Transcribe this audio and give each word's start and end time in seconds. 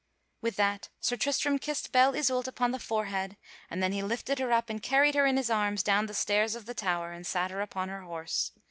With 0.41 0.55
that 0.55 0.89
Sir 0.99 1.15
Tristram 1.15 1.59
kissed 1.59 1.91
Belle 1.91 2.15
Isoult 2.15 2.47
upon 2.47 2.71
the 2.71 2.79
forehead, 2.79 3.37
and 3.69 3.83
then 3.83 3.91
he 3.91 4.01
lifted 4.01 4.39
her 4.39 4.51
up 4.51 4.67
and 4.67 4.81
carried 4.81 5.13
her 5.13 5.27
in 5.27 5.37
his 5.37 5.51
arms 5.51 5.83
down 5.83 6.07
the 6.07 6.15
stairs 6.15 6.55
of 6.55 6.65
the 6.65 6.73
tower 6.73 7.11
and 7.11 7.23
sat 7.27 7.51
her 7.51 7.61
upon 7.61 7.89
her 7.89 8.01
horse. 8.01 8.51